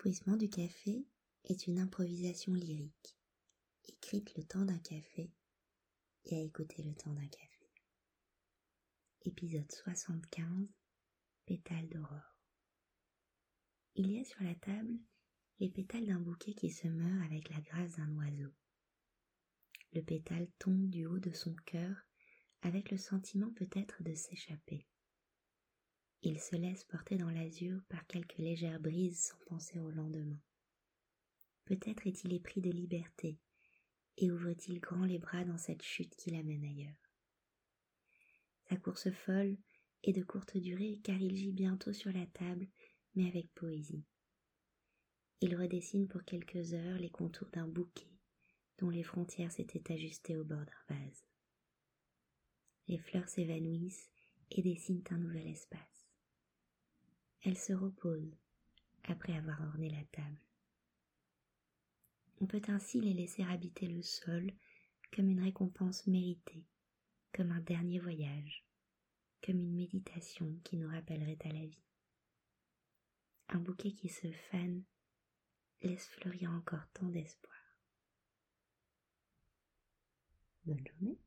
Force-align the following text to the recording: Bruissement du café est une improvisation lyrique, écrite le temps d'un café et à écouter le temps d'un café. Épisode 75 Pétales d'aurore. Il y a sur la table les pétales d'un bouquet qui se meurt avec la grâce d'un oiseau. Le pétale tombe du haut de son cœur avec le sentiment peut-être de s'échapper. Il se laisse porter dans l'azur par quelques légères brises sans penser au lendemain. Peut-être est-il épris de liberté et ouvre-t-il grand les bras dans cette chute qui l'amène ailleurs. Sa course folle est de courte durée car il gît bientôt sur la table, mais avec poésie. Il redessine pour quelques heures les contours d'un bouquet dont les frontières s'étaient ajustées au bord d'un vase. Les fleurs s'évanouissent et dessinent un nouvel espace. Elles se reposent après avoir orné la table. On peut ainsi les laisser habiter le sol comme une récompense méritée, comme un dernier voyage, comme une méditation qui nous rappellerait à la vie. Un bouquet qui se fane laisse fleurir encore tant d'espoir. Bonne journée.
Bruissement 0.00 0.38
du 0.38 0.48
café 0.48 1.04
est 1.44 1.66
une 1.66 1.78
improvisation 1.78 2.54
lyrique, 2.54 3.18
écrite 3.86 4.34
le 4.34 4.44
temps 4.44 4.64
d'un 4.64 4.78
café 4.78 5.30
et 6.24 6.36
à 6.36 6.40
écouter 6.40 6.82
le 6.82 6.94
temps 6.94 7.12
d'un 7.12 7.26
café. 7.26 7.70
Épisode 9.26 9.70
75 9.70 10.66
Pétales 11.44 11.90
d'aurore. 11.90 12.40
Il 13.94 14.10
y 14.10 14.18
a 14.18 14.24
sur 14.24 14.42
la 14.42 14.54
table 14.54 14.98
les 15.58 15.68
pétales 15.68 16.06
d'un 16.06 16.20
bouquet 16.20 16.54
qui 16.54 16.70
se 16.70 16.88
meurt 16.88 17.22
avec 17.26 17.50
la 17.50 17.60
grâce 17.60 17.96
d'un 17.96 18.10
oiseau. 18.16 18.54
Le 19.92 20.00
pétale 20.00 20.48
tombe 20.58 20.88
du 20.88 21.04
haut 21.04 21.20
de 21.20 21.32
son 21.32 21.54
cœur 21.66 21.94
avec 22.62 22.90
le 22.90 22.96
sentiment 22.96 23.52
peut-être 23.52 24.02
de 24.02 24.14
s'échapper. 24.14 24.86
Il 26.22 26.38
se 26.38 26.56
laisse 26.56 26.84
porter 26.84 27.16
dans 27.16 27.30
l'azur 27.30 27.80
par 27.88 28.06
quelques 28.06 28.38
légères 28.38 28.80
brises 28.80 29.28
sans 29.28 29.38
penser 29.46 29.78
au 29.78 29.90
lendemain. 29.90 30.40
Peut-être 31.64 32.06
est-il 32.06 32.32
épris 32.34 32.60
de 32.60 32.70
liberté 32.70 33.38
et 34.18 34.30
ouvre-t-il 34.30 34.80
grand 34.80 35.04
les 35.04 35.18
bras 35.18 35.44
dans 35.44 35.56
cette 35.56 35.82
chute 35.82 36.14
qui 36.16 36.30
l'amène 36.30 36.64
ailleurs. 36.64 37.10
Sa 38.68 38.76
course 38.76 39.10
folle 39.10 39.56
est 40.02 40.12
de 40.12 40.22
courte 40.22 40.56
durée 40.56 41.00
car 41.02 41.18
il 41.20 41.36
gît 41.36 41.52
bientôt 41.52 41.92
sur 41.92 42.12
la 42.12 42.26
table, 42.26 42.68
mais 43.14 43.26
avec 43.28 43.52
poésie. 43.54 44.04
Il 45.40 45.56
redessine 45.56 46.06
pour 46.06 46.22
quelques 46.24 46.74
heures 46.74 46.98
les 46.98 47.10
contours 47.10 47.48
d'un 47.50 47.66
bouquet 47.66 48.12
dont 48.78 48.90
les 48.90 49.02
frontières 49.02 49.52
s'étaient 49.52 49.92
ajustées 49.92 50.36
au 50.36 50.44
bord 50.44 50.64
d'un 50.64 50.96
vase. 50.96 51.24
Les 52.88 52.98
fleurs 52.98 53.28
s'évanouissent 53.28 54.10
et 54.50 54.62
dessinent 54.62 55.04
un 55.10 55.18
nouvel 55.18 55.46
espace. 55.48 55.89
Elles 57.42 57.58
se 57.58 57.72
reposent 57.72 58.36
après 59.04 59.34
avoir 59.34 59.60
orné 59.62 59.88
la 59.88 60.04
table. 60.12 60.40
On 62.40 62.46
peut 62.46 62.62
ainsi 62.68 63.00
les 63.00 63.14
laisser 63.14 63.42
habiter 63.44 63.86
le 63.86 64.02
sol 64.02 64.52
comme 65.14 65.28
une 65.28 65.42
récompense 65.42 66.06
méritée, 66.06 66.64
comme 67.32 67.50
un 67.50 67.60
dernier 67.60 67.98
voyage, 67.98 68.64
comme 69.44 69.58
une 69.58 69.74
méditation 69.74 70.54
qui 70.64 70.76
nous 70.76 70.88
rappellerait 70.88 71.38
à 71.44 71.52
la 71.52 71.66
vie. 71.66 71.82
Un 73.48 73.58
bouquet 73.58 73.92
qui 73.92 74.08
se 74.08 74.30
fane 74.30 74.84
laisse 75.82 76.08
fleurir 76.08 76.50
encore 76.52 76.86
tant 76.92 77.08
d'espoir. 77.08 77.56
Bonne 80.64 80.86
journée. 80.86 81.18